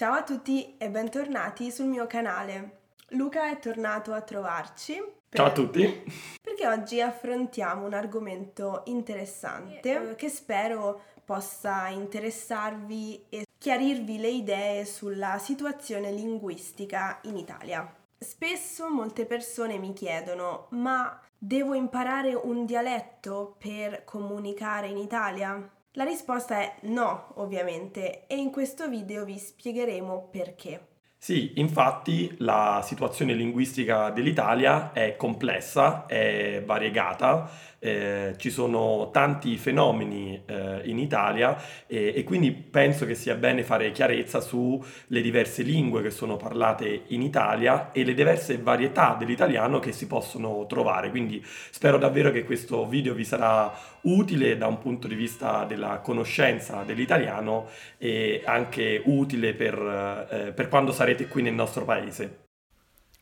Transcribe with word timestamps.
Ciao 0.00 0.14
a 0.14 0.22
tutti 0.22 0.78
e 0.78 0.88
bentornati 0.88 1.70
sul 1.70 1.84
mio 1.84 2.06
canale. 2.06 2.78
Luca 3.08 3.50
è 3.50 3.58
tornato 3.58 4.14
a 4.14 4.22
trovarci. 4.22 4.94
Per... 4.94 5.38
Ciao 5.38 5.48
a 5.48 5.52
tutti! 5.52 6.04
Perché 6.40 6.66
oggi 6.66 7.02
affrontiamo 7.02 7.84
un 7.84 7.92
argomento 7.92 8.80
interessante 8.86 10.14
che 10.16 10.30
spero 10.30 11.02
possa 11.22 11.88
interessarvi 11.88 13.26
e 13.28 13.44
chiarirvi 13.58 14.18
le 14.18 14.30
idee 14.30 14.86
sulla 14.86 15.36
situazione 15.36 16.10
linguistica 16.12 17.18
in 17.24 17.36
Italia. 17.36 17.94
Spesso 18.16 18.88
molte 18.88 19.26
persone 19.26 19.76
mi 19.76 19.92
chiedono: 19.92 20.68
ma 20.70 21.20
devo 21.36 21.74
imparare 21.74 22.32
un 22.32 22.64
dialetto 22.64 23.54
per 23.58 24.04
comunicare 24.04 24.86
in 24.86 24.96
Italia? 24.96 25.72
La 25.94 26.04
risposta 26.04 26.60
è 26.60 26.76
no, 26.82 27.32
ovviamente, 27.36 28.28
e 28.28 28.36
in 28.36 28.52
questo 28.52 28.88
video 28.88 29.24
vi 29.24 29.36
spiegheremo 29.36 30.28
perché. 30.30 30.89
Sì, 31.22 31.52
infatti 31.56 32.34
la 32.38 32.80
situazione 32.82 33.34
linguistica 33.34 34.08
dell'Italia 34.08 34.90
è 34.94 35.16
complessa, 35.16 36.06
è 36.06 36.62
variegata, 36.64 37.50
eh, 37.78 38.34
ci 38.38 38.50
sono 38.50 39.10
tanti 39.10 39.56
fenomeni 39.56 40.40
eh, 40.46 40.80
in 40.84 40.98
Italia 40.98 41.56
e, 41.86 42.12
e, 42.14 42.24
quindi 42.24 42.52
penso 42.52 43.04
che 43.06 43.14
sia 43.14 43.34
bene 43.34 43.62
fare 43.64 43.90
chiarezza 43.90 44.40
sulle 44.40 45.20
diverse 45.20 45.62
lingue 45.62 46.02
che 46.02 46.10
sono 46.10 46.36
parlate 46.36 47.02
in 47.08 47.22
Italia 47.22 47.90
e 47.92 48.04
le 48.04 48.14
diverse 48.14 48.58
varietà 48.58 49.16
dell'italiano 49.18 49.78
che 49.78 49.92
si 49.92 50.06
possono 50.06 50.66
trovare. 50.66 51.10
Quindi 51.10 51.42
spero 51.70 51.98
davvero 51.98 52.30
che 52.30 52.44
questo 52.44 52.86
video 52.86 53.12
vi 53.12 53.24
sarà 53.24 53.72
utile 54.02 54.56
da 54.56 54.66
un 54.66 54.78
punto 54.78 55.06
di 55.06 55.14
vista 55.14 55.64
della 55.64 55.98
conoscenza 55.98 56.82
dell'italiano 56.84 57.68
e 57.98 58.42
anche 58.44 59.02
utile 59.04 59.52
per, 59.54 60.28
eh, 60.30 60.52
per 60.52 60.68
quando 60.68 60.92
sarete 60.92 61.08
qui 61.28 61.42
nel 61.42 61.54
nostro 61.54 61.84
paese. 61.84 62.46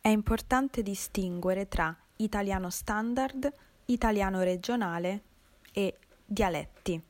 È 0.00 0.08
importante 0.08 0.82
distinguere 0.82 1.68
tra 1.68 1.94
italiano 2.16 2.70
standard, 2.70 3.52
italiano 3.86 4.42
regionale 4.42 5.22
e 5.72 5.98
dialetti. 6.24 7.02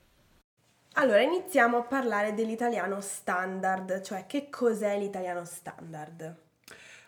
Allora, 0.94 1.20
iniziamo 1.20 1.78
a 1.78 1.82
parlare 1.82 2.34
dell'italiano 2.34 3.00
standard, 3.00 4.00
cioè 4.02 4.26
che 4.26 4.48
cos'è 4.50 4.98
l'italiano 4.98 5.44
standard? 5.44 6.36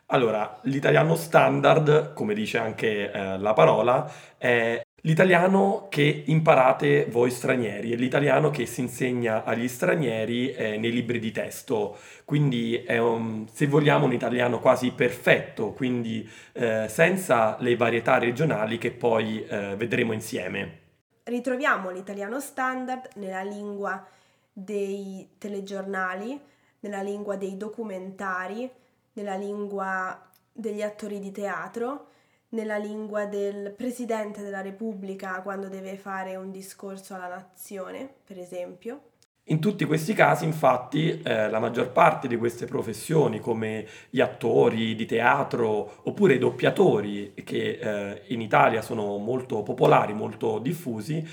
Allora, 0.07 0.59
l'italiano 0.63 1.15
standard, 1.15 2.13
come 2.15 2.35
dice 2.35 2.59
anche 2.59 3.11
eh, 3.11 3.39
la 3.39 3.53
parola, 3.53 4.11
è 4.37 4.81
L'italiano 5.03 5.87
che 5.89 6.25
imparate 6.27 7.07
voi 7.07 7.31
stranieri 7.31 7.93
è 7.93 7.97
l'italiano 7.97 8.51
che 8.51 8.67
si 8.67 8.83
insegna 8.83 9.45
agli 9.45 9.67
stranieri 9.67 10.53
eh, 10.53 10.77
nei 10.77 10.93
libri 10.93 11.19
di 11.19 11.31
testo, 11.31 11.97
quindi 12.27 12.75
è 12.75 12.99
un, 12.99 13.47
se 13.51 13.67
vogliamo 13.67 14.05
un 14.05 14.13
italiano 14.13 14.61
quasi 14.61 14.91
perfetto, 14.91 15.73
quindi 15.73 16.29
eh, 16.53 16.87
senza 16.89 17.57
le 17.61 17.77
varietà 17.77 18.19
regionali 18.19 18.77
che 18.77 18.91
poi 18.91 19.43
eh, 19.47 19.75
vedremo 19.77 20.13
insieme. 20.13 20.79
Ritroviamo 21.23 21.89
l'italiano 21.91 22.39
standard 22.39 23.09
nella 23.15 23.43
lingua 23.43 24.07
dei 24.53 25.27
telegiornali, 25.39 26.39
nella 26.81 27.01
lingua 27.01 27.37
dei 27.37 27.57
documentari, 27.57 28.71
nella 29.15 29.37
lingua 29.37 30.29
degli 30.53 30.83
attori 30.83 31.21
di 31.21 31.33
teatro 31.33 32.09
nella 32.51 32.77
lingua 32.77 33.27
del 33.27 33.73
Presidente 33.77 34.43
della 34.43 34.61
Repubblica 34.61 35.41
quando 35.43 35.69
deve 35.69 35.97
fare 35.97 36.37
un 36.37 36.51
discorso 36.51 37.15
alla 37.15 37.29
nazione, 37.29 38.09
per 38.25 38.39
esempio. 38.39 39.03
In 39.51 39.59
tutti 39.59 39.85
questi 39.85 40.13
casi, 40.15 40.45
infatti, 40.45 41.23
eh, 41.23 41.51
la 41.51 41.59
maggior 41.59 41.91
parte 41.91 42.29
di 42.29 42.37
queste 42.37 42.67
professioni, 42.67 43.41
come 43.41 43.85
gli 44.09 44.21
attori 44.21 44.95
di 44.95 45.07
teatro 45.07 46.03
oppure 46.05 46.35
i 46.35 46.39
doppiatori, 46.39 47.35
che 47.43 47.79
eh, 47.81 48.23
in 48.29 48.41
Italia 48.41 48.81
sono 48.81 49.17
molto 49.17 49.63
popolari, 49.63 50.13
molto 50.13 50.61
diffusi, 50.61 51.27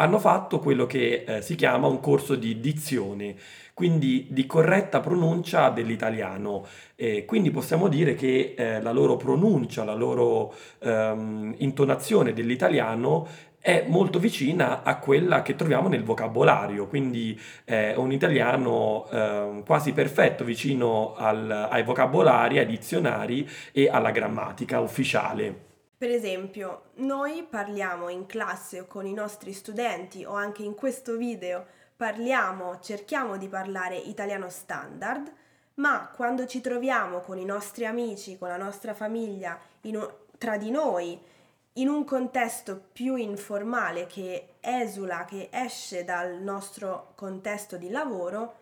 hanno 0.00 0.18
fatto 0.18 0.58
quello 0.58 0.86
che 0.86 1.24
eh, 1.26 1.42
si 1.42 1.54
chiama 1.54 1.86
un 1.86 2.00
corso 2.00 2.34
di 2.34 2.58
dizione, 2.58 3.34
quindi 3.74 4.26
di 4.30 4.46
corretta 4.46 5.00
pronuncia 5.00 5.68
dell'italiano. 5.68 6.66
E 6.96 7.24
quindi 7.26 7.50
possiamo 7.50 7.88
dire 7.88 8.14
che 8.14 8.54
eh, 8.56 8.80
la 8.80 8.92
loro 8.92 9.16
pronuncia, 9.16 9.84
la 9.84 9.94
loro 9.94 10.54
ehm, 10.80 11.54
intonazione 11.58 12.32
dell'italiano 12.32 13.28
è 13.60 13.84
molto 13.88 14.18
vicina 14.18 14.82
a 14.82 14.98
quella 14.98 15.42
che 15.42 15.54
troviamo 15.54 15.88
nel 15.88 16.02
vocabolario, 16.02 16.86
quindi 16.86 17.38
è 17.64 17.92
un 17.94 18.10
italiano 18.10 19.06
eh, 19.10 19.62
quasi 19.66 19.92
perfetto, 19.92 20.44
vicino 20.44 21.14
al, 21.14 21.68
ai 21.70 21.82
vocabolari, 21.82 22.58
ai 22.58 22.66
dizionari 22.66 23.46
e 23.72 23.88
alla 23.90 24.12
grammatica 24.12 24.80
ufficiale. 24.80 25.69
Per 26.00 26.10
esempio, 26.10 26.84
noi 26.94 27.42
parliamo 27.42 28.08
in 28.08 28.24
classe 28.24 28.86
con 28.86 29.04
i 29.04 29.12
nostri 29.12 29.52
studenti 29.52 30.24
o 30.24 30.32
anche 30.32 30.62
in 30.62 30.74
questo 30.74 31.18
video 31.18 31.66
parliamo, 31.94 32.80
cerchiamo 32.80 33.36
di 33.36 33.48
parlare 33.48 33.96
italiano 33.96 34.48
standard, 34.48 35.30
ma 35.74 36.10
quando 36.16 36.46
ci 36.46 36.62
troviamo 36.62 37.20
con 37.20 37.36
i 37.36 37.44
nostri 37.44 37.84
amici, 37.84 38.38
con 38.38 38.48
la 38.48 38.56
nostra 38.56 38.94
famiglia, 38.94 39.60
un, 39.82 40.10
tra 40.38 40.56
di 40.56 40.70
noi, 40.70 41.20
in 41.74 41.88
un 41.90 42.04
contesto 42.06 42.82
più 42.94 43.16
informale 43.16 44.06
che 44.06 44.54
esula, 44.60 45.26
che 45.26 45.50
esce 45.52 46.02
dal 46.02 46.40
nostro 46.40 47.12
contesto 47.14 47.76
di 47.76 47.90
lavoro, 47.90 48.54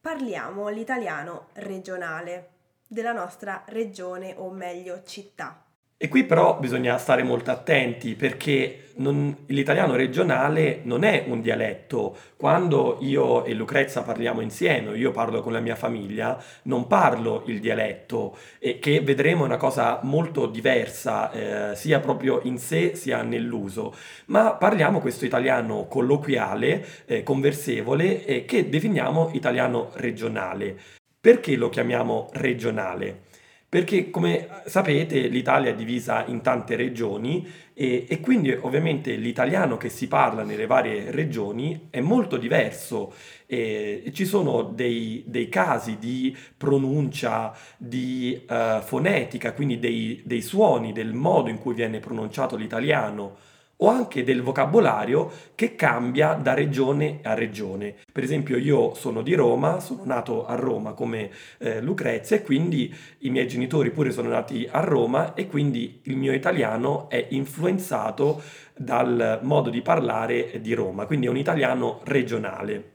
parliamo 0.00 0.68
l'italiano 0.68 1.48
regionale 1.54 2.50
della 2.86 3.12
nostra 3.12 3.64
regione 3.66 4.34
o 4.36 4.48
meglio 4.50 5.02
città. 5.02 5.58
E 6.04 6.08
qui 6.08 6.24
però 6.24 6.58
bisogna 6.58 6.98
stare 6.98 7.22
molto 7.22 7.50
attenti 7.50 8.14
perché 8.14 8.88
non, 8.96 9.34
l'italiano 9.46 9.96
regionale 9.96 10.80
non 10.82 11.02
è 11.02 11.24
un 11.28 11.40
dialetto. 11.40 12.14
Quando 12.36 12.98
io 13.00 13.42
e 13.46 13.54
Lucrezia 13.54 14.02
parliamo 14.02 14.42
insieme, 14.42 14.98
io 14.98 15.12
parlo 15.12 15.40
con 15.40 15.54
la 15.54 15.60
mia 15.60 15.76
famiglia, 15.76 16.38
non 16.64 16.86
parlo 16.88 17.44
il 17.46 17.58
dialetto, 17.58 18.36
e 18.58 18.78
che 18.80 19.00
vedremo 19.00 19.44
una 19.44 19.56
cosa 19.56 20.00
molto 20.02 20.44
diversa, 20.44 21.70
eh, 21.70 21.74
sia 21.74 22.00
proprio 22.00 22.40
in 22.42 22.58
sé 22.58 22.96
sia 22.96 23.22
nell'uso, 23.22 23.94
ma 24.26 24.52
parliamo 24.52 25.00
questo 25.00 25.24
italiano 25.24 25.86
colloquiale, 25.86 26.84
eh, 27.06 27.22
conversevole, 27.22 28.26
eh, 28.26 28.44
che 28.44 28.68
definiamo 28.68 29.30
italiano 29.32 29.88
regionale. 29.94 30.76
Perché 31.18 31.56
lo 31.56 31.70
chiamiamo 31.70 32.28
regionale? 32.34 33.32
Perché 33.74 34.08
come 34.08 34.46
sapete 34.66 35.26
l'Italia 35.26 35.70
è 35.70 35.74
divisa 35.74 36.24
in 36.26 36.42
tante 36.42 36.76
regioni 36.76 37.44
e, 37.74 38.06
e, 38.08 38.20
quindi 38.20 38.52
ovviamente 38.52 39.16
l'italiano 39.16 39.76
che 39.76 39.88
si 39.88 40.06
parla 40.06 40.44
nelle 40.44 40.66
varie 40.66 41.10
regioni 41.10 41.88
è 41.90 41.98
molto 41.98 42.36
diverso. 42.36 43.12
E, 43.46 44.12
ci 44.14 44.26
sono 44.26 44.62
dei, 44.62 45.24
dei, 45.26 45.48
casi 45.48 45.98
di 45.98 46.36
pronuncia, 46.56 47.52
di 47.76 48.46
uh, 48.48 48.80
fonetica, 48.80 49.52
quindi 49.54 49.80
dei, 49.80 50.22
dei 50.24 50.40
suoni, 50.40 50.92
del 50.92 51.12
modo 51.12 51.50
in 51.50 51.58
cui 51.58 51.74
viene 51.74 51.98
pronunciato 51.98 52.54
l'italiano 52.54 53.36
o 53.78 53.88
anche 53.88 54.22
del 54.24 54.42
vocabolario 54.42 55.30
che 55.54 55.74
cambia 55.74 56.34
da 56.34 56.54
regione 56.54 57.20
a 57.22 57.34
regione. 57.34 57.96
Per 58.12 58.22
esempio 58.22 58.56
io 58.56 58.94
sono 58.94 59.22
di 59.22 59.34
Roma, 59.34 59.80
sono 59.80 60.02
nato 60.04 60.46
a 60.46 60.54
Roma 60.54 60.92
come 60.92 61.30
eh, 61.58 61.80
Lucrezia 61.80 62.36
e 62.36 62.42
quindi 62.42 62.94
i 63.20 63.30
miei 63.30 63.48
genitori 63.48 63.90
pure 63.90 64.10
sono 64.10 64.28
nati 64.28 64.68
a 64.70 64.80
Roma 64.80 65.34
e 65.34 65.46
quindi 65.46 66.00
il 66.04 66.16
mio 66.16 66.32
italiano 66.32 67.08
è 67.08 67.26
influenzato 67.30 68.42
dal 68.76 69.40
modo 69.42 69.70
di 69.70 69.82
parlare 69.82 70.60
di 70.60 70.74
Roma, 70.74 71.06
quindi 71.06 71.26
è 71.26 71.30
un 71.30 71.36
italiano 71.36 72.00
regionale. 72.04 72.93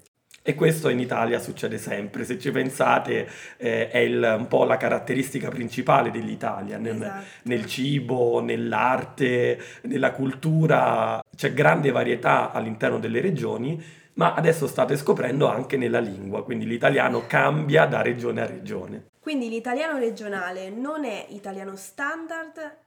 E 0.49 0.55
questo 0.55 0.89
in 0.89 0.99
Italia 0.99 1.37
succede 1.37 1.77
sempre, 1.77 2.25
se 2.25 2.39
ci 2.39 2.49
pensate 2.49 3.29
eh, 3.57 3.87
è 3.87 3.99
il, 3.99 4.35
un 4.35 4.47
po' 4.47 4.63
la 4.63 4.77
caratteristica 4.77 5.49
principale 5.49 6.09
dell'Italia, 6.09 6.79
nel, 6.79 6.95
esatto. 6.95 7.23
nel, 7.43 7.67
cibo, 7.67 8.41
nell'arte, 8.41 9.61
nella 9.83 10.11
cultura, 10.11 11.23
c'è 11.35 11.53
grande 11.53 11.91
varietà 11.91 12.51
all'interno 12.51 12.97
delle 12.97 13.21
regioni, 13.21 13.79
ma 14.13 14.33
adesso 14.33 14.65
state 14.65 14.97
scoprendo 14.97 15.47
anche 15.47 15.77
nella 15.77 15.99
lingua, 15.99 16.43
quindi 16.43 16.65
l'italiano 16.65 17.27
cambia 17.27 17.85
da 17.85 18.01
regione 18.01 18.41
a 18.41 18.47
regione. 18.47 19.09
Quindi 19.19 19.49
l'italiano 19.49 19.99
regionale 19.99 20.71
non 20.71 21.05
è 21.05 21.27
italiano 21.29 21.75
standard, 21.75 22.77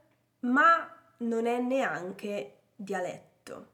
ma 0.41 0.93
non 1.19 1.47
è 1.47 1.61
neanche 1.61 2.55
dialetto. 2.75 3.67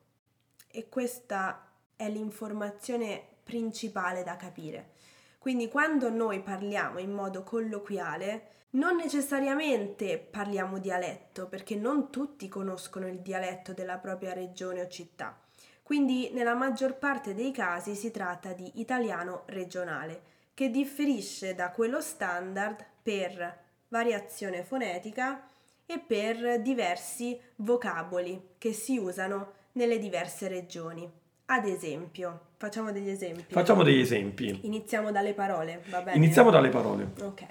E 0.71 0.91
questa 0.91 1.65
è 1.97 2.07
l'informazione 2.11 3.37
principale 3.49 4.23
da 4.23 4.37
capire. 4.37 4.91
Quindi 5.39 5.69
quando 5.69 6.11
noi 6.11 6.41
parliamo 6.41 6.99
in 6.99 7.13
modo 7.13 7.43
colloquiale, 7.45 8.67
non 8.73 8.97
necessariamente 8.97 10.19
parliamo 10.19 10.79
dialetto, 10.79 11.47
perché 11.47 11.75
non 11.75 12.11
tutti 12.11 12.47
conoscono 12.49 13.09
il 13.09 13.21
dialetto 13.21 13.73
della 13.73 13.97
propria 13.97 14.35
regione 14.35 14.83
o 14.83 14.89
città. 14.89 15.41
Quindi 15.83 16.31
nella 16.35 16.53
maggior 16.53 16.99
parte 16.99 17.33
dei 17.33 17.51
casi 17.51 17.95
si 17.95 18.11
tratta 18.11 18.53
di 18.53 18.71
italiano 18.75 19.45
regionale, 19.47 20.21
che 20.53 20.69
differisce 20.69 21.55
da 21.55 21.71
quello 21.71 22.03
standard 22.03 22.85
per 23.03 23.65
variazione 23.89 24.63
fonetica 24.63 25.49
e 25.87 25.99
per 25.99 26.61
diversi 26.61 27.41
vocaboli 27.57 28.51
che 28.59 28.75
si 28.75 28.99
usano 28.99 29.53
nelle 29.73 29.99
diverse 29.99 30.49
regioni. 30.49 31.11
Ad 31.51 31.67
esempio, 31.67 32.49
facciamo 32.59 32.93
degli 32.93 33.09
esempi. 33.09 33.55
Facciamo 33.55 33.83
degli 33.83 34.01
esempi. 34.01 34.61
Iniziamo 34.65 35.11
dalle 35.11 35.33
parole, 35.33 35.83
va 35.89 36.03
bene? 36.03 36.19
Iniziamo 36.19 36.51
dalle 36.51 36.69
parole. 36.69 37.13
Ok. 37.23 37.47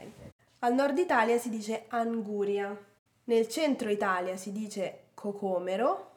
Al 0.60 0.76
nord 0.76 0.96
Italia 1.00 1.40
si 1.40 1.50
dice 1.50 1.86
anguria, 1.88 2.78
nel 3.24 3.48
centro 3.48 3.90
Italia 3.90 4.38
si 4.38 4.52
dice 4.52 5.06
cocomero 5.16 6.12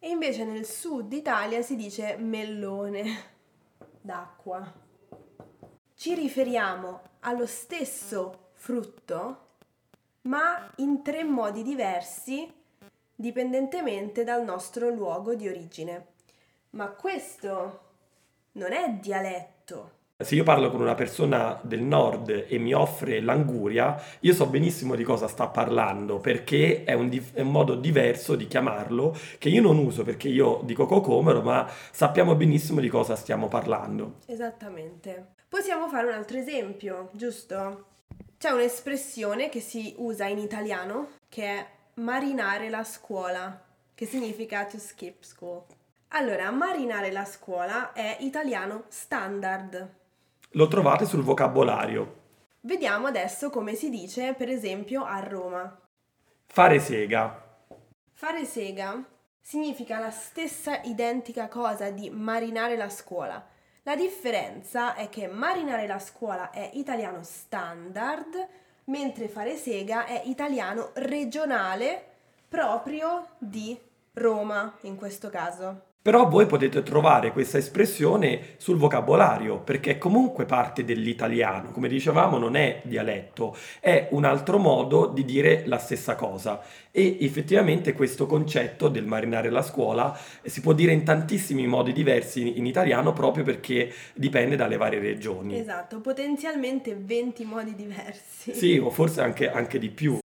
e 0.00 0.08
invece 0.08 0.44
nel 0.44 0.66
sud 0.66 1.12
Italia 1.12 1.62
si 1.62 1.76
dice 1.76 2.16
mellone 2.16 3.04
d'acqua. 4.00 4.72
Ci 5.94 6.14
riferiamo 6.14 7.02
allo 7.20 7.46
stesso 7.46 8.48
frutto, 8.54 9.46
ma 10.22 10.72
in 10.78 11.02
tre 11.02 11.22
modi 11.22 11.62
diversi 11.62 12.52
dipendentemente 13.14 14.24
dal 14.24 14.42
nostro 14.42 14.88
luogo 14.88 15.36
di 15.36 15.46
origine. 15.46 16.11
Ma 16.74 16.88
questo 16.88 17.80
non 18.52 18.72
è 18.72 18.94
dialetto. 18.94 20.00
Se 20.16 20.34
io 20.34 20.44
parlo 20.44 20.70
con 20.70 20.80
una 20.80 20.94
persona 20.94 21.58
del 21.62 21.82
nord 21.82 22.46
e 22.48 22.58
mi 22.58 22.72
offre 22.72 23.20
l'anguria, 23.20 24.00
io 24.20 24.32
so 24.32 24.46
benissimo 24.46 24.94
di 24.94 25.02
cosa 25.02 25.26
sta 25.26 25.48
parlando 25.48 26.18
perché 26.18 26.84
è 26.84 26.94
un, 26.94 27.08
di- 27.08 27.22
è 27.34 27.40
un 27.40 27.50
modo 27.50 27.74
diverso 27.74 28.36
di 28.36 28.46
chiamarlo 28.46 29.14
che 29.38 29.48
io 29.48 29.60
non 29.60 29.76
uso 29.78 30.02
perché 30.02 30.28
io 30.28 30.60
dico 30.64 30.86
cocomero, 30.86 31.42
ma 31.42 31.68
sappiamo 31.90 32.36
benissimo 32.36 32.80
di 32.80 32.88
cosa 32.88 33.16
stiamo 33.16 33.48
parlando. 33.48 34.20
Esattamente. 34.26 35.34
Possiamo 35.48 35.88
fare 35.88 36.06
un 36.06 36.14
altro 36.14 36.38
esempio, 36.38 37.10
giusto? 37.12 37.86
C'è 38.38 38.50
un'espressione 38.50 39.50
che 39.50 39.60
si 39.60 39.94
usa 39.98 40.26
in 40.26 40.38
italiano 40.38 41.08
che 41.28 41.44
è 41.44 41.66
marinare 41.94 42.70
la 42.70 42.84
scuola, 42.84 43.62
che 43.94 44.06
significa 44.06 44.64
to 44.64 44.78
skip 44.78 45.22
school. 45.22 45.64
Allora, 46.14 46.50
marinare 46.50 47.10
la 47.10 47.24
scuola 47.24 47.94
è 47.94 48.18
italiano 48.20 48.84
standard. 48.88 49.94
Lo 50.50 50.68
trovate 50.68 51.06
sul 51.06 51.22
vocabolario. 51.22 52.20
Vediamo 52.60 53.06
adesso 53.06 53.48
come 53.48 53.74
si 53.74 53.88
dice, 53.88 54.34
per 54.34 54.50
esempio, 54.50 55.04
a 55.04 55.20
Roma. 55.20 55.80
Fare 56.44 56.80
sega. 56.80 57.56
Fare 58.12 58.44
sega 58.44 59.02
significa 59.40 59.98
la 59.98 60.10
stessa 60.10 60.82
identica 60.82 61.48
cosa 61.48 61.88
di 61.88 62.10
marinare 62.10 62.76
la 62.76 62.90
scuola. 62.90 63.42
La 63.82 63.96
differenza 63.96 64.94
è 64.94 65.08
che 65.08 65.28
marinare 65.28 65.86
la 65.86 65.98
scuola 65.98 66.50
è 66.50 66.72
italiano 66.74 67.22
standard, 67.22 68.48
mentre 68.84 69.28
fare 69.28 69.56
sega 69.56 70.04
è 70.04 70.20
italiano 70.26 70.90
regionale 70.92 72.04
proprio 72.50 73.28
di 73.38 73.80
Roma 74.12 74.76
in 74.82 74.96
questo 74.96 75.30
caso. 75.30 75.90
Però 76.02 76.28
voi 76.28 76.46
potete 76.46 76.82
trovare 76.82 77.30
questa 77.30 77.58
espressione 77.58 78.54
sul 78.56 78.76
vocabolario, 78.76 79.60
perché 79.60 79.92
è 79.92 79.98
comunque 79.98 80.46
parte 80.46 80.84
dell'italiano, 80.84 81.70
come 81.70 81.86
dicevamo 81.86 82.38
non 82.38 82.56
è 82.56 82.80
dialetto, 82.82 83.56
è 83.78 84.08
un 84.10 84.24
altro 84.24 84.58
modo 84.58 85.06
di 85.06 85.24
dire 85.24 85.62
la 85.66 85.78
stessa 85.78 86.16
cosa. 86.16 86.60
E 86.90 87.18
effettivamente 87.20 87.92
questo 87.92 88.26
concetto 88.26 88.88
del 88.88 89.06
marinare 89.06 89.48
la 89.48 89.62
scuola 89.62 90.18
si 90.42 90.60
può 90.60 90.72
dire 90.72 90.92
in 90.92 91.04
tantissimi 91.04 91.68
modi 91.68 91.92
diversi 91.92 92.58
in 92.58 92.66
italiano 92.66 93.12
proprio 93.12 93.44
perché 93.44 93.92
dipende 94.14 94.56
dalle 94.56 94.76
varie 94.76 94.98
regioni. 94.98 95.56
Esatto, 95.56 96.00
potenzialmente 96.00 96.96
20 96.98 97.44
modi 97.44 97.76
diversi. 97.76 98.52
Sì, 98.52 98.76
o 98.76 98.90
forse 98.90 99.20
anche, 99.20 99.48
anche 99.48 99.78
di 99.78 99.88
più. 99.88 100.18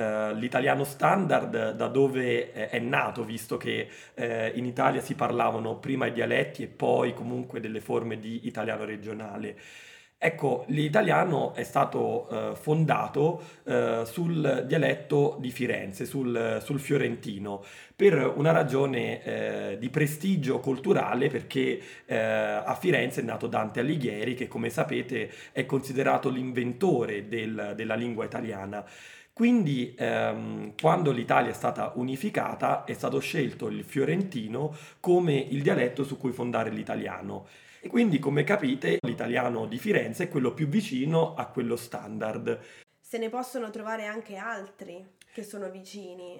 Uh, 0.00 0.32
l'italiano 0.34 0.84
standard 0.84 1.72
da 1.72 1.88
dove 1.88 2.52
è 2.52 2.78
nato, 2.78 3.22
visto 3.22 3.58
che 3.58 3.86
uh, 4.14 4.22
in 4.54 4.64
Italia 4.64 5.02
si 5.02 5.14
parlavano 5.14 5.76
prima 5.76 6.06
i 6.06 6.12
dialetti 6.12 6.62
e 6.62 6.68
poi 6.68 7.12
comunque 7.12 7.60
delle 7.60 7.80
forme 7.80 8.18
di 8.18 8.46
italiano 8.46 8.84
regionale. 8.86 9.58
Ecco, 10.16 10.64
l'italiano 10.68 11.52
è 11.54 11.64
stato 11.64 12.28
uh, 12.30 12.54
fondato 12.54 13.42
sul 14.04 14.64
dialetto 14.66 15.36
di 15.38 15.50
Firenze, 15.50 16.06
sul, 16.06 16.60
sul 16.62 16.80
fiorentino, 16.80 17.62
per 17.94 18.32
una 18.36 18.52
ragione 18.52 19.76
di 19.78 19.88
prestigio 19.90 20.60
culturale, 20.60 21.28
perché 21.28 21.80
a 22.06 22.74
Firenze 22.74 23.20
è 23.20 23.24
nato 23.24 23.46
Dante 23.46 23.80
Alighieri, 23.80 24.34
che 24.34 24.48
come 24.48 24.70
sapete 24.70 25.30
è 25.52 25.64
considerato 25.66 26.28
l'inventore 26.28 27.28
del, 27.28 27.72
della 27.76 27.94
lingua 27.94 28.24
italiana. 28.24 28.84
Quindi 29.40 29.94
ehm, 29.96 30.74
quando 30.78 31.12
l'Italia 31.12 31.48
è 31.48 31.54
stata 31.54 31.92
unificata 31.94 32.84
è 32.84 32.92
stato 32.92 33.20
scelto 33.20 33.68
il 33.68 33.84
fiorentino 33.84 34.76
come 35.00 35.34
il 35.34 35.62
dialetto 35.62 36.04
su 36.04 36.18
cui 36.18 36.30
fondare 36.30 36.68
l'italiano. 36.68 37.46
E 37.80 37.88
quindi 37.88 38.18
come 38.18 38.44
capite 38.44 38.98
l'italiano 39.00 39.64
di 39.64 39.78
Firenze 39.78 40.24
è 40.24 40.28
quello 40.28 40.52
più 40.52 40.68
vicino 40.68 41.32
a 41.36 41.46
quello 41.46 41.76
standard. 41.76 42.60
Se 43.00 43.16
ne 43.16 43.30
possono 43.30 43.70
trovare 43.70 44.04
anche 44.04 44.36
altri 44.36 45.02
che 45.32 45.42
sono 45.42 45.70
vicini 45.70 46.38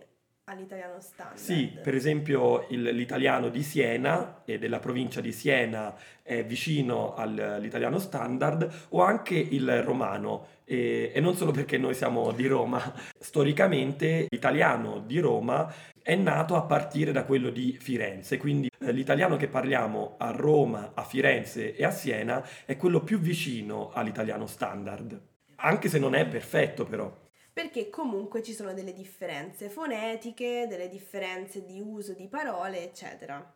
all'italiano 0.51 1.01
standard. 1.01 1.39
Sì, 1.39 1.79
per 1.81 1.95
esempio 1.95 2.67
il, 2.71 2.83
l'italiano 2.83 3.49
di 3.49 3.63
Siena 3.63 4.43
e 4.45 4.59
della 4.59 4.81
provincia 4.81 5.21
di 5.21 5.33
Siena 5.33 5.95
è 6.23 6.45
vicino 6.45 7.15
all'italiano 7.15 7.99
standard 7.99 8.87
o 8.91 9.03
anche 9.03 9.37
il 9.37 9.83
romano. 9.83 10.59
E, 10.65 11.13
e 11.15 11.21
non 11.21 11.35
solo 11.37 11.53
perché 11.53 11.79
noi 11.79 11.95
siamo 11.95 12.33
di 12.33 12.47
Roma, 12.47 12.81
storicamente 13.19 14.27
l'italiano 14.29 15.01
di 15.01 15.21
Roma 15.21 15.73
è 16.03 16.15
nato 16.17 16.57
a 16.57 16.63
partire 16.63 17.13
da 17.13 17.25
quello 17.25 17.51
di 17.51 17.77
Firenze, 17.81 18.37
quindi 18.37 18.71
eh, 18.81 18.93
l'italiano 18.93 19.37
che 19.37 19.49
parliamo 19.49 20.15
a 20.19 20.31
Roma, 20.31 20.93
a 20.95 21.05
Firenze 21.05 21.77
e 21.77 21.85
a 21.85 21.91
Siena 21.91 22.45
è 22.65 22.77
quello 22.77 23.03
più 23.03 23.19
vicino 23.21 23.91
all'italiano 23.93 24.47
standard, 24.47 25.21
anche 25.57 25.89
se 25.89 25.99
non 25.99 26.15
è 26.15 26.27
perfetto 26.27 26.85
però 26.85 27.13
perché 27.53 27.91
comunque 27.91 28.43
ci 28.43 28.53
sono 28.53 28.73
delle 28.73 28.93
differenze 28.93 29.69
fonetiche, 29.69 30.67
delle 30.69 30.89
differenze 30.89 31.65
di 31.65 31.81
uso 31.81 32.15
di 32.15 32.29
parole, 32.29 32.83
eccetera. 32.83 33.55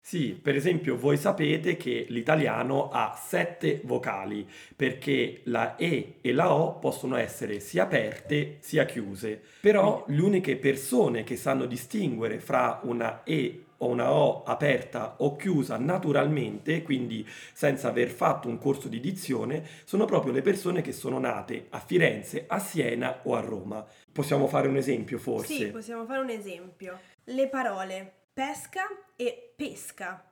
Sì, 0.00 0.32
per 0.40 0.56
esempio 0.56 0.96
voi 0.96 1.18
sapete 1.18 1.76
che 1.76 2.06
l'italiano 2.08 2.88
ha 2.88 3.14
sette 3.14 3.82
vocali 3.84 4.48
perché 4.74 5.42
la 5.44 5.76
E 5.76 6.14
e 6.22 6.32
la 6.32 6.54
O 6.54 6.78
possono 6.78 7.16
essere 7.16 7.60
sia 7.60 7.82
aperte 7.82 8.56
sia 8.60 8.86
chiuse, 8.86 9.42
però 9.60 10.04
le 10.08 10.22
uniche 10.22 10.56
persone 10.56 11.24
che 11.24 11.36
sanno 11.36 11.66
distinguere 11.66 12.40
fra 12.40 12.80
una 12.84 13.22
E 13.24 13.64
o 13.78 13.86
una 13.86 14.12
O 14.12 14.42
aperta 14.44 15.16
o 15.18 15.36
chiusa 15.36 15.76
naturalmente, 15.76 16.82
quindi 16.82 17.26
senza 17.52 17.88
aver 17.88 18.08
fatto 18.08 18.48
un 18.48 18.58
corso 18.58 18.88
di 18.88 19.00
dizione, 19.00 19.66
sono 19.84 20.04
proprio 20.04 20.32
le 20.32 20.42
persone 20.42 20.80
che 20.80 20.92
sono 20.92 21.18
nate 21.18 21.66
a 21.70 21.80
Firenze, 21.80 22.44
a 22.46 22.58
Siena 22.58 23.20
o 23.24 23.34
a 23.34 23.40
Roma. 23.40 23.86
Possiamo 24.10 24.46
fare 24.46 24.68
un 24.68 24.76
esempio 24.76 25.18
forse? 25.18 25.54
Sì, 25.54 25.66
possiamo 25.68 26.04
fare 26.04 26.20
un 26.20 26.30
esempio. 26.30 26.98
Le 27.24 27.48
parole 27.48 28.12
pesca 28.32 28.86
e 29.16 29.52
pesca 29.56 30.24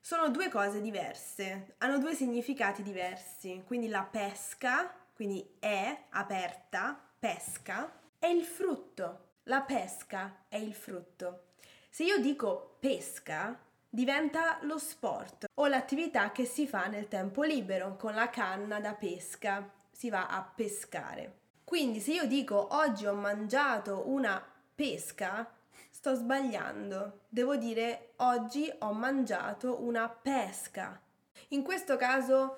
sono 0.00 0.30
due 0.30 0.48
cose 0.48 0.80
diverse, 0.80 1.74
hanno 1.78 1.98
due 1.98 2.14
significati 2.14 2.82
diversi. 2.82 3.62
Quindi 3.66 3.88
la 3.88 4.08
pesca, 4.10 4.90
quindi 5.14 5.56
è 5.58 6.04
aperta, 6.10 6.98
pesca, 7.18 7.92
è 8.18 8.26
il 8.26 8.44
frutto. 8.44 9.26
La 9.44 9.60
pesca 9.60 10.44
è 10.48 10.56
il 10.56 10.72
frutto. 10.72 11.48
Se 11.90 12.04
io 12.04 12.18
dico 12.20 12.67
pesca, 12.78 13.58
diventa 13.88 14.58
lo 14.62 14.78
sport 14.78 15.46
o 15.54 15.66
l'attività 15.66 16.30
che 16.32 16.44
si 16.44 16.66
fa 16.66 16.86
nel 16.86 17.08
tempo 17.08 17.42
libero 17.42 17.96
con 17.96 18.14
la 18.14 18.30
canna 18.30 18.80
da 18.80 18.94
pesca. 18.94 19.70
Si 19.90 20.10
va 20.10 20.28
a 20.28 20.42
pescare. 20.42 21.34
Quindi 21.64 22.00
se 22.00 22.12
io 22.12 22.26
dico 22.26 22.68
oggi 22.76 23.06
ho 23.06 23.14
mangiato 23.14 24.04
una 24.06 24.42
pesca, 24.74 25.50
sto 25.90 26.14
sbagliando. 26.14 27.22
Devo 27.28 27.56
dire 27.56 28.12
oggi 28.16 28.72
ho 28.78 28.92
mangiato 28.92 29.82
una 29.82 30.08
pesca. 30.08 31.00
In 31.48 31.62
questo 31.62 31.96
caso 31.96 32.54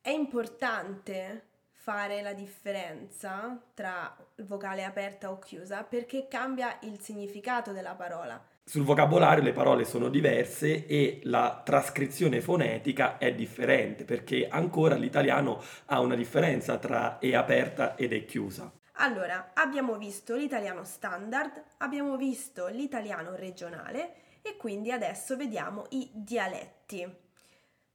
è 0.00 0.10
importante 0.10 1.46
fare 1.72 2.20
la 2.22 2.32
differenza 2.34 3.58
tra 3.72 4.14
vocale 4.38 4.84
aperta 4.84 5.30
o 5.30 5.38
chiusa 5.38 5.82
perché 5.82 6.28
cambia 6.28 6.78
il 6.82 7.00
significato 7.00 7.72
della 7.72 7.94
parola. 7.94 8.49
Sul 8.70 8.84
vocabolario 8.84 9.42
le 9.42 9.50
parole 9.50 9.84
sono 9.84 10.08
diverse 10.08 10.86
e 10.86 11.18
la 11.24 11.60
trascrizione 11.64 12.40
fonetica 12.40 13.18
è 13.18 13.34
differente 13.34 14.04
perché 14.04 14.46
ancora 14.46 14.94
l'italiano 14.94 15.60
ha 15.86 15.98
una 15.98 16.14
differenza 16.14 16.78
tra 16.78 17.18
è 17.18 17.34
aperta 17.34 17.96
ed 17.96 18.12
è 18.12 18.24
chiusa. 18.24 18.72
Allora, 18.98 19.50
abbiamo 19.54 19.98
visto 19.98 20.36
l'italiano 20.36 20.84
standard, 20.84 21.64
abbiamo 21.78 22.16
visto 22.16 22.68
l'italiano 22.68 23.34
regionale 23.34 24.38
e 24.40 24.56
quindi 24.56 24.92
adesso 24.92 25.36
vediamo 25.36 25.86
i 25.88 26.08
dialetti. 26.12 27.12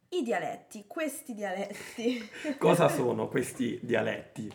I 0.09 0.21
dialetti, 0.23 0.83
questi 0.87 1.33
dialetti. 1.33 2.29
Cosa 2.57 2.89
sono 2.91 3.29
questi 3.29 3.79
dialetti? 3.81 4.53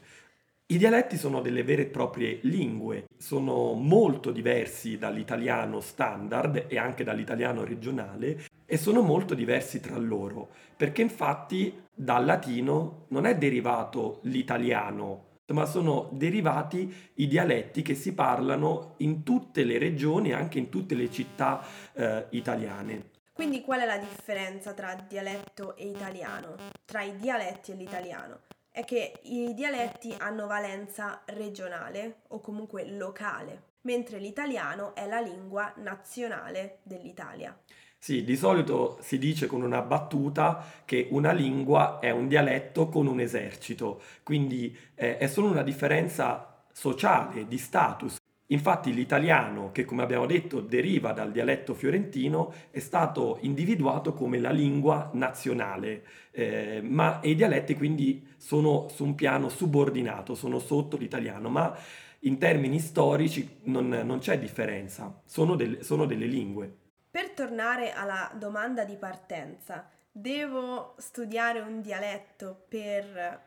I 0.71 0.79
dialetti 0.79 1.17
sono 1.17 1.41
delle 1.41 1.65
vere 1.65 1.83
e 1.83 1.87
proprie 1.87 2.39
lingue, 2.43 3.07
sono 3.19 3.73
molto 3.73 4.31
diversi 4.31 4.99
dall'italiano 4.99 5.81
standard 5.81 6.67
e 6.69 6.79
anche 6.79 7.03
dall'italiano 7.03 7.65
regionale 7.65 8.45
e 8.65 8.77
sono 8.77 9.01
molto 9.01 9.35
diversi 9.35 9.81
tra 9.81 9.97
loro, 9.97 10.51
perché 10.77 11.03
infatti 11.03 11.87
dal 11.93 12.25
latino 12.25 13.07
non 13.09 13.27
è 13.27 13.37
derivato 13.37 14.21
l'italiano, 14.23 15.41
ma 15.47 15.67
sono 15.67 16.09
derivati 16.13 17.11
i 17.15 17.27
dialetti 17.27 17.83
che 17.83 17.97
si 17.97 18.15
parlano 18.15 18.95
in 18.99 19.25
tutte 19.25 19.65
le 19.65 19.77
regioni, 19.77 20.33
anche 20.33 20.61
in 20.61 20.69
tutte 20.69 20.95
le 20.95 21.11
città 21.11 21.65
eh, 21.95 22.27
italiane. 22.31 23.09
Quindi 23.33 23.63
qual 23.63 23.81
è 23.81 23.87
la 23.87 23.99
differenza 23.99 24.73
tra 24.73 24.95
dialetto 24.95 25.75
e 25.75 25.89
italiano? 25.89 26.55
Tra 26.85 27.03
i 27.03 27.17
dialetti 27.17 27.73
e 27.73 27.75
l'italiano? 27.75 28.39
È 28.73 28.85
che 28.85 29.15
i 29.23 29.53
dialetti 29.53 30.15
hanno 30.17 30.47
valenza 30.47 31.23
regionale 31.27 32.21
o 32.29 32.41
comunque 32.41 32.87
locale, 32.87 33.63
mentre 33.81 34.21
l'italiano 34.21 34.95
è 34.95 35.09
la 35.09 35.19
lingua 35.19 35.73
nazionale 35.79 36.79
dell'Italia. 36.85 37.59
Sì, 37.99 38.23
di 38.23 38.37
solito 38.37 38.99
si 39.03 39.19
dice 39.19 39.49
con 39.49 39.63
una 39.63 39.83
battuta 39.83 40.65
che 40.85 41.09
una 41.11 41.33
lingua 41.33 41.99
è 41.99 42.11
un 42.11 42.29
dialetto 42.29 42.89
con 42.89 43.09
un 43.09 43.19
esercito, 43.19 44.01
quindi 44.23 44.75
eh, 44.95 45.19
è 45.19 45.27
solo 45.27 45.49
una 45.49 45.63
differenza 45.63 46.65
sociale, 46.73 47.49
di 47.49 47.59
status. 47.59 48.20
Infatti 48.53 48.93
l'italiano, 48.93 49.71
che 49.71 49.85
come 49.85 50.03
abbiamo 50.03 50.27
detto 50.27 50.61
deriva 50.61 51.13
dal 51.13 51.31
dialetto 51.31 51.73
fiorentino, 51.73 52.53
è 52.73 52.81
stato 52.81 53.39
individuato 53.43 54.13
come 54.13 54.41
la 54.41 54.51
lingua 54.51 55.09
nazionale, 55.13 56.05
eh, 56.33 56.81
ma 56.83 57.21
i 57.23 57.37
dialetti 57.37 57.77
quindi 57.77 58.35
sono 58.37 58.89
su 58.89 59.05
un 59.05 59.15
piano 59.15 59.49
subordinato, 59.49 60.35
sono 60.35 60.59
sotto 60.59 60.97
l'italiano, 60.97 61.49
ma 61.49 61.77
in 62.21 62.39
termini 62.39 62.81
storici 62.81 63.59
non, 63.65 63.89
non 63.89 64.19
c'è 64.19 64.37
differenza, 64.37 65.23
sono, 65.25 65.55
del, 65.55 65.85
sono 65.85 66.05
delle 66.05 66.27
lingue. 66.27 66.77
Per 67.09 67.31
tornare 67.31 67.93
alla 67.93 68.33
domanda 68.35 68.85
di 68.85 68.97
partenza, 68.97 69.89
devo 70.11 70.95
studiare 70.99 71.61
un 71.61 71.81
dialetto 71.81 72.65
per 72.69 73.43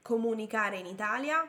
comunicare 0.00 0.76
in 0.76 0.86
Italia? 0.86 1.44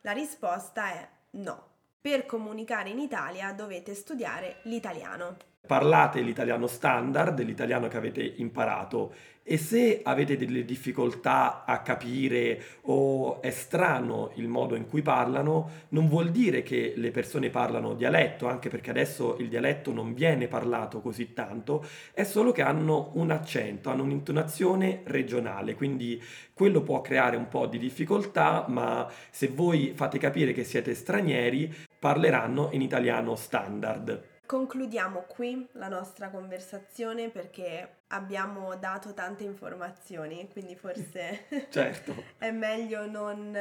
La 0.00 0.12
risposta 0.12 0.92
è 0.92 1.08
no 1.30 1.70
per 2.02 2.26
comunicare 2.26 2.90
in 2.90 2.98
Italia 2.98 3.52
dovete 3.52 3.94
studiare 3.94 4.56
l'italiano. 4.62 5.51
Parlate 5.64 6.22
l'italiano 6.22 6.66
standard, 6.66 7.40
l'italiano 7.40 7.86
che 7.86 7.96
avete 7.96 8.34
imparato 8.38 9.14
e 9.44 9.56
se 9.58 10.00
avete 10.02 10.36
delle 10.36 10.64
difficoltà 10.64 11.64
a 11.64 11.82
capire 11.82 12.60
o 12.82 13.40
è 13.40 13.50
strano 13.50 14.32
il 14.34 14.48
modo 14.48 14.74
in 14.74 14.88
cui 14.88 15.02
parlano, 15.02 15.86
non 15.90 16.08
vuol 16.08 16.32
dire 16.32 16.64
che 16.64 16.94
le 16.96 17.12
persone 17.12 17.50
parlano 17.50 17.94
dialetto, 17.94 18.48
anche 18.48 18.68
perché 18.68 18.90
adesso 18.90 19.36
il 19.38 19.48
dialetto 19.48 19.92
non 19.92 20.14
viene 20.14 20.48
parlato 20.48 21.00
così 21.00 21.32
tanto, 21.32 21.86
è 22.12 22.24
solo 22.24 22.50
che 22.50 22.62
hanno 22.62 23.10
un 23.14 23.30
accento, 23.30 23.88
hanno 23.88 24.02
un'intonazione 24.02 25.02
regionale, 25.04 25.76
quindi 25.76 26.20
quello 26.52 26.82
può 26.82 27.00
creare 27.00 27.36
un 27.36 27.46
po' 27.46 27.66
di 27.66 27.78
difficoltà, 27.78 28.64
ma 28.68 29.08
se 29.30 29.46
voi 29.46 29.92
fate 29.94 30.18
capire 30.18 30.52
che 30.52 30.64
siete 30.64 30.94
stranieri, 30.94 31.72
parleranno 31.98 32.70
in 32.72 32.82
italiano 32.82 33.36
standard. 33.36 34.30
Concludiamo 34.52 35.24
qui 35.28 35.66
la 35.72 35.88
nostra 35.88 36.28
conversazione 36.28 37.30
perché 37.30 38.00
abbiamo 38.08 38.76
dato 38.76 39.14
tante 39.14 39.44
informazioni, 39.44 40.46
quindi 40.52 40.76
forse 40.76 41.46
certo. 41.72 42.14
è 42.36 42.50
meglio 42.50 43.06
non, 43.06 43.56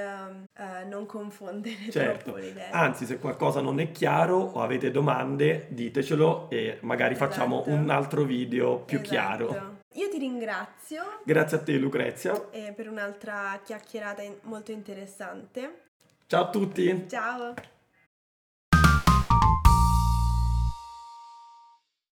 uh, 0.58 0.90
non 0.90 1.06
confondere 1.06 1.90
certo. 1.90 2.36
le 2.36 2.48
idee. 2.48 2.72
Anzi, 2.72 3.06
se 3.06 3.20
qualcosa 3.20 3.62
non 3.62 3.80
è 3.80 3.90
chiaro 3.92 4.36
o 4.36 4.62
avete 4.62 4.92
domande, 4.92 5.68
ditecelo 5.70 6.50
e 6.50 6.80
magari 6.82 7.14
esatto. 7.14 7.32
facciamo 7.32 7.64
un 7.68 7.90
altro 7.90 8.26
video 8.26 8.80
più 8.80 9.00
esatto. 9.00 9.10
chiaro. 9.10 9.78
Io 9.94 10.10
ti 10.10 10.18
ringrazio. 10.18 11.22
Grazie 11.24 11.56
a 11.56 11.62
te 11.62 11.78
Lucrezia. 11.78 12.34
Per 12.34 12.90
un'altra 12.90 13.62
chiacchierata 13.64 14.24
molto 14.42 14.74
interessante. 14.74 15.84
Ciao 16.28 16.44
a 16.44 16.50
tutti. 16.50 17.06
Ciao. 17.08 17.54